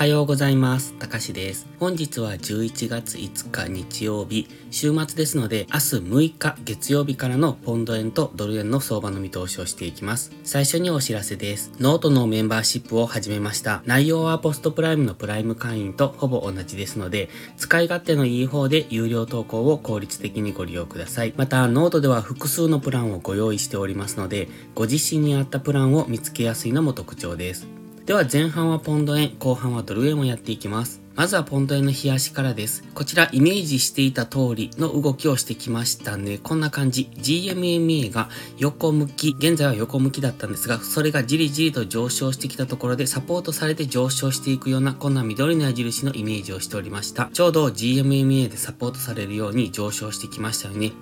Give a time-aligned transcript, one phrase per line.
[0.00, 0.94] はようございます。
[0.94, 1.68] たかしです。
[1.78, 10.32] 本日は11月5日日曜日、週末ですので、明日6日月曜日からのポンド円とドル円の相場の見通しをしていきます。
[10.42, 11.72] 最初にお知らせです。
[11.80, 13.82] ノートのメンバーシップを始めました。
[13.84, 17.28] 内容は PostPrime のプライム会員とほぼ同じですので、
[17.58, 21.34] 使い勝手のいい方で有料投稿を効率的にご利用ください。
[21.36, 27.79] また、ノートでは複数のプランをご用意しておりますので、ご自身に合ったプランを見つけやすいのも特徴です。
[28.10, 31.00] では前半はポンド円、後半はドル円をやっていきます。
[31.20, 32.82] まずはポンド円の冷やしからです。
[32.94, 36.38] こちらイメージしていた通りの動きをしてきましたね。
[36.38, 37.10] こんな感じ。
[37.14, 47.28] GMMA が横向き、現在は横向きだったんですが、それがじりじりと上昇してきたところでサポートされて上昇していくような、こんな緑の矢印のイメージをしておりました。
[47.34, 50.92] ちょうど GMMA でサポートされるように上昇してきましたよね。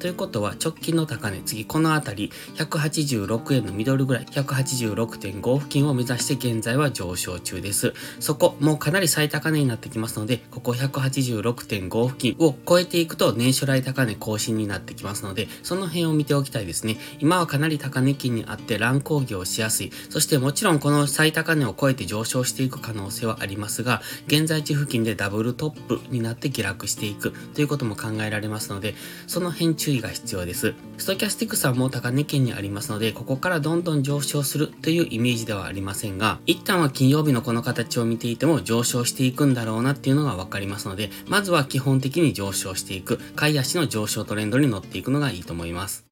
[0.00, 7.94] ということは直近の高値、次このあたり、186円のミドルぐらい、186.5付近を目指して現在は上昇中です。
[8.18, 16.96] そこ、もうかなり最高値になってきますので、ここ186.5付近を超えていくと年初来高値更新になってきますので、その辺を見ておきたいですね。
[17.20, 19.92] 今はかなり高値期にあって乱高下をしやすい。
[20.10, 28.94] そしてもちろんこの最高値を超えて上昇していく可能性はありますが、現在地付近でダブルトップになって下落していくということも考えられますので、
[29.26, 30.74] その辺注意が必要です。
[30.96, 46.08] ストキャスティックさんも高値圏にありますので、ここからどんどん上昇するというイメージではありませんが、一旦は金曜日のこの形を見ていても上昇していくんだだろうなっていうのがわかりますので、まずは基本的に上昇していく、買い足の上昇トレンドに乗っていくのがいいと思います。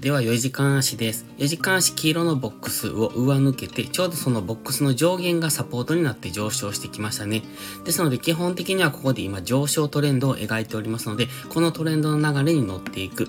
[0.00, 1.24] では4時間足です。
[1.38, 7.42] 4時間足黄色のボックスを上抜けて、ちょうどそのボックスの上限がサポートになって上昇してきましたね。
[7.84, 13.28] ですので基本的にはここで今上昇トレンドを描いておりますので、このトレンドの流れに乗っていく。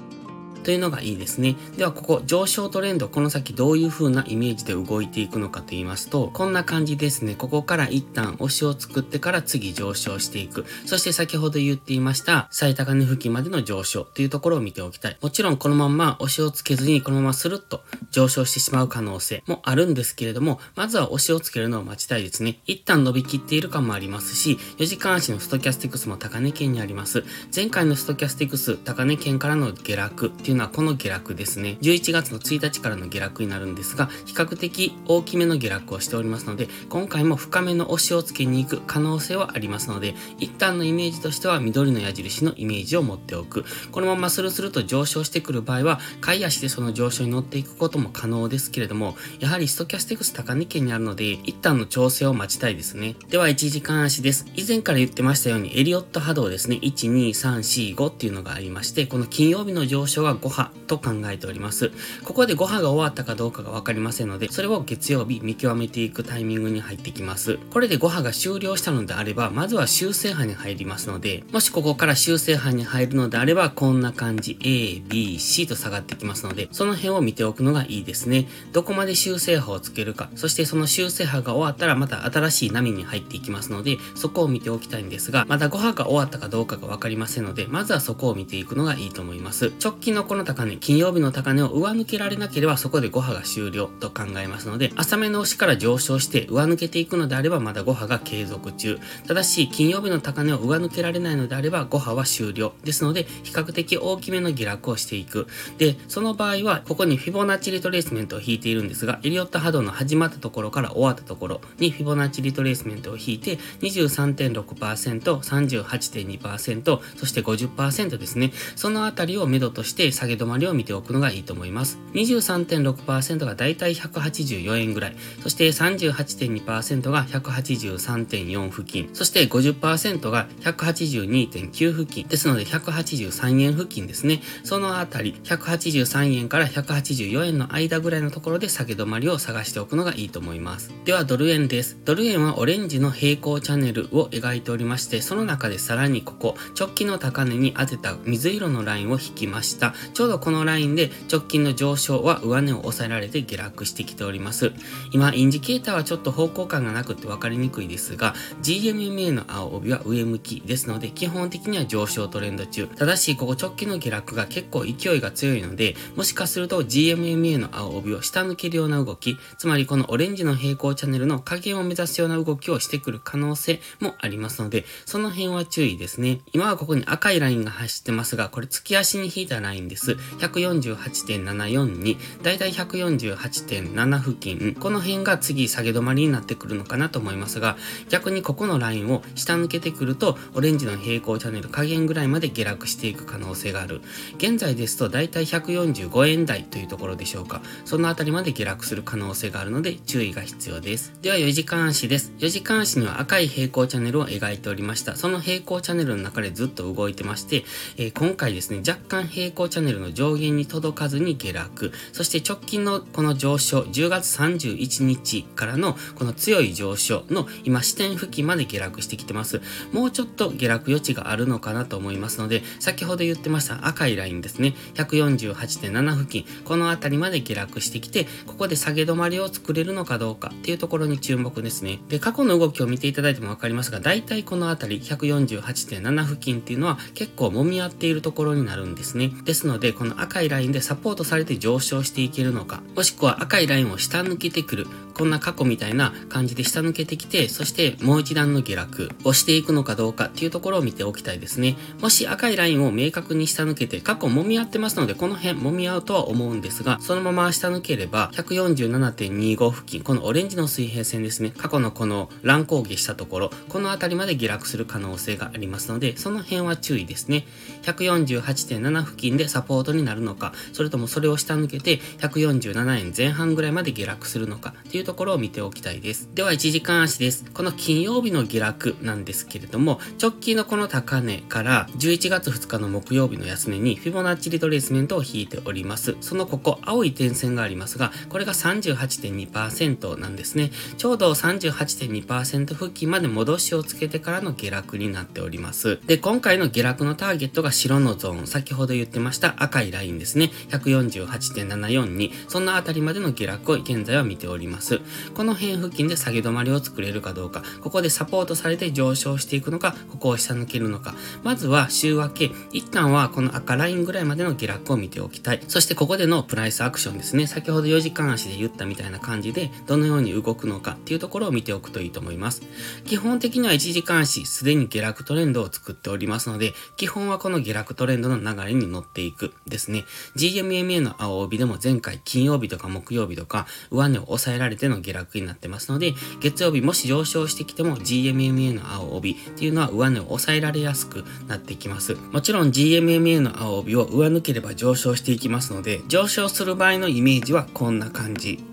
[0.65, 1.55] というのがいいですね。
[1.77, 7.35] ではここ上昇トレンドこの先どういう風なイメージで動いていくのかと言いますとこんな感じですね。
[7.35, 10.65] ここから一旦押しを作ってから次上昇していく。
[10.87, 15.17] そして先ほど言っていました最高値付近までの上昇というところを見ておきたい。
[15.21, 22.59] もちろんこのまま押しをつけずにこのままスルッと上昇してしまう可能性もあるんですけれどもまずは押しをつけるのを待ちたいですね。
[22.65, 27.23] 一旦伸びきっている感もありますし4時間足のストキャスティクスも高値圏にあります。
[27.55, 31.77] 前回のストキャスティクス高値圏からの下落っていうのはこの下落ですね。
[31.81, 43.65] 11月の1日からの下落になるんですが、比較的大きめの下落をしておりますので、今回も深めの押しをつけに行く可能性はありますので、一旦のイメージとしては緑の矢印のイメージを持っておく。
[43.91, 53.15] このままスルスルと上昇してくる場合は、買い足でその上昇に乗っていくことも可能ですけれども、やはりストキャスティクス高値圏にあるので、一旦の調整を待ちたいですね。
[53.29, 54.45] では、1時間足です。
[54.55, 56.79] 以前から言ってましたように、エリオット波動ですね。
[56.81, 61.91] 1、2、3、4、5っていうのがありまして、この金曜日の上昇は5波と考えております。
[62.23, 67.57] ここで5波が終わったかどうかがわかりませんので、それを月曜日見極めていくタイミングに入ってきます。
[67.71, 78.47] これで5波が終了したのであれば、まずは修正波に入りますので、もしここから修正波に入るのであれば、こんな感じ、A、B、C と下がってきますので、その辺を見ておくのがいいですね。
[78.71, 89.71] どこまで修正波をつけるか、そしてその修正波が終わったらまた新しい波に入っていきますので、そこを見ておきたいんですが、まだ5波が終わったかどうかがわかりませんので、まずはそこを見ていくのがいいと思います。
[89.83, 98.99] 直近のの高値、金曜日の高値を上抜けられなければそこで5波が終了と考えますので、浅めの押しから上昇して上抜けていくのであればまだ5波が継続中。
[99.27, 102.73] ただし、金曜日の高値を上抜けられないのであれば5波は終了。
[102.83, 105.47] ですので、比較的大きめの下落をしていく。
[105.77, 118.51] で、その場合は、ここにフィボナッチリトレースメントを引いているんですが、エリオット波動の始まったところから終わったところにフィボナッチリトレースメントを引いて、23.6%、38.2%、そして50%ですね。
[118.75, 121.99] そのあたりを目処として下げ止まりを見ておくのがいいと思います。
[122.13, 134.41] 23.6%がだいたい184円ぐらい、そして38.2%が183.4付近、そして50%が182.9付近、ですので183円付近ですね。
[134.63, 140.91] そのあたり、183円から184円の間ぐらいのところで下げ止まりを探しておくのがいいと思います。
[141.05, 141.97] では、ドル円です。
[142.03, 149.93] ドル円はオレンジの平行チャンネルを描いておりまして、その中でさらにここ、直近の高値に当てた水色のラインを引きました。
[150.15, 154.71] ちょうどこのラインで直近の上昇は上値を抑えられて下落してきております。
[155.11, 158.33] 今、インジケーターはちょっと方向感がなくて分かりにくいですが、
[158.63, 162.87] GMMA の青帯は上向きですので、基本的には上昇トレンド中。
[162.87, 176.39] ただし、ここ直近の下落が結構勢いが強いので、もしかすると GMMA の青帯を下抜けるような動き、つまりこのオレンジの平行チャンネルの加減を目指すような動きをしてくる可能性もありますので、その辺は注意ですね。
[176.53, 179.94] 今はここに赤いラインが走ってますが、これ月足に引いたラインです。
[179.95, 180.11] です。
[180.39, 187.77] 148.74に、だいたい148.7付近、この辺が次下げ止まりになってくるのかなと思いますが、
[188.09, 194.01] 逆にここのラインを下抜けてくると、オレンジの平行チャンネル加減ぐらいまで下落していく可能性がある。
[194.37, 197.61] 現在ですと、だいたい145円台というところでしょうか。
[197.85, 201.13] そのあたりまで下落する可能性があるので、注意が必要です。
[201.21, 202.33] では、4時間足です。
[202.39, 205.15] 4時間足には赤い平行チャンネルを描いておりました。
[205.15, 207.63] その平行チャンネルの中でずっと動いてまして、
[207.97, 219.61] えー、今回ですね、若干平行チャンネルネルの上限に届かずに下落、そして直近のこの上昇、10月31日からのこの強い上昇の今視点付近まで下落してきてます。
[219.93, 231.99] もうちょっと下落余地があるのかなと思いますので、先ほど言ってました赤いラインですね、148.7付近、この辺りまで下落してきて、ここで下げ止まりを作れるのかどうかっていうところに注目ですね。
[232.09, 239.31] で、過去の動きを見ていただいてもわかりますが、大体この辺り148.7付近っていうのは結構揉み合っているところになるんですね。
[239.43, 251.77] ですのので、この赤いラインでサポートされて上昇していけるのか、もしくは赤いラインを下抜けてくる、こんな過去みたいな感じで下抜けてきて、そしてもう一段の下落をしていくのかどうかっていうところを見ておきたいですね。
[252.01, 267.47] もし赤いラインを明確に下抜けて、過去揉み合ってますので、この辺揉み合うとは思うんですが、そのまま下抜ければ、147.25付近、このオレンジの水平線ですね、過去のこの乱高下したところ、この辺りまで下落する可能性がありますので、その辺は注意ですね。
[267.83, 276.29] 148.7付近でサポートになるのか、それともそれを下抜けて147円前半ぐらいまで下落するのかっていうところを見ておきたいです。
[276.33, 277.45] では1時間足です。
[277.53, 286.17] この金曜日の下落なんですけれども、直近のこの高値から11月2日の木曜日の安値にフィボナッチリトレースメントを引いております。
[286.19, 290.71] そのここ青い点線がありますが、これが38.2%なんですね。
[290.97, 295.99] ちょうど38.2%付近まで戻しをつけてからの下落になっております。
[296.07, 300.51] で、今回の下落のターゲットが白のゾーン、先ほど言ってました赤いラインですね。
[300.69, 304.94] 148.74に、そんなあたりまでの下落を現在は見ております。
[305.33, 315.61] この辺付近で下げ止まりを作れるかどうか、ここでサポートされて上昇していくのか、ここを下抜けるのか、まずは週明け、一旦はこの赤ラインぐらいまでの下落を見ておきたい。
[315.67, 317.47] そしてここでのプライスアクションですね。
[317.47, 322.61] 先ほど4時間足で言ったみたいな感じで、どのように動くのかっていうところを見ておくといいと思います。
[323.05, 330.05] 基本的には1時間足、すでに下落トレンドを作っておりますので、基本はこの下落トレンドの流れに乗っていくですね。
[330.35, 342.15] GMMA の青帯でも前回金曜日とか木曜日とか上値を抑えられての下落になってますので、月曜日もし上昇してきても GMMA の青帯っていうのは上値を抑えられやすくなってきます。
[342.31, 348.63] もちろん GMMA の青帯を上抜ければ上昇していきますので、上昇する場合のイメージはこんな感じ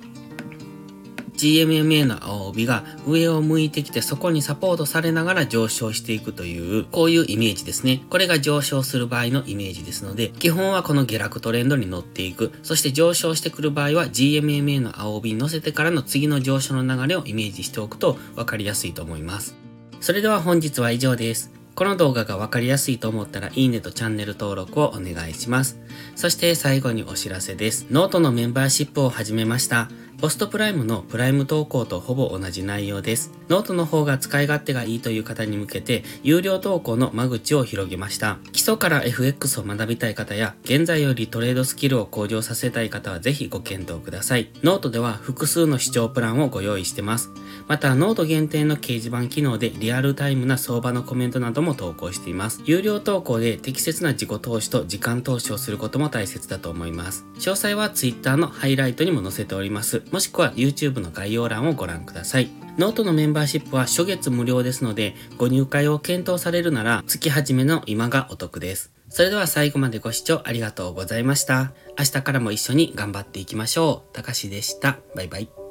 [1.42, 8.02] GMMA の青帯が上を向いてきてそこにサポートされながら上昇していくという、こういうイメージですね。
[8.10, 12.52] これが上昇する場合のイメージですので、基本はこの下落トレンドに乗っていく。
[12.62, 19.56] そして上昇してくる場合は GMMA の青帯に乗せてからの次の上昇の流れをイメージしておくと分かりやすいと思います。
[20.00, 21.50] それでは本日は以上です。
[21.74, 25.78] この動画がわかりやすいと思ったらいいねとチャンネル登録をお願いします。
[26.14, 27.86] そして最後にお知らせです。
[27.90, 29.88] ノートのメンバーシップを始めました。
[30.18, 33.32] PostPrime のプライム投稿とほぼ同じ内容です。
[33.48, 38.38] ノートの方が使い勝手がいいという方に向けて、有料投稿の間口を広げました。
[38.52, 44.50] 基礎から FX を学びたい方や、現在よりトレードスキルを向上させたい方はぜひご検討ください。
[44.62, 47.30] ノートでは複数の視聴プランをご用意してます。
[47.68, 52.60] また、ノート限定の掲示板機能でリアルタイムな相場のコメントなども投稿しています。
[52.64, 57.24] 有料投稿で適切な自己投資と時間投資をすることも大切だと思います。
[57.36, 60.02] 詳細は Twitter のハイライトにも載せております。
[60.10, 62.50] もしくは YouTube の概要欄をご覧ください。
[62.78, 68.92] ノートのメンバーシップは初月無料ですので、ご入会を検討されるなら月始めの今がお得です。
[69.08, 71.72] それでは最後までご視聴ありがとうございました。
[71.98, 74.14] 明日からも一緒に頑張っていきましょう。
[74.14, 74.98] たかしでした。
[75.14, 75.61] バイバイ。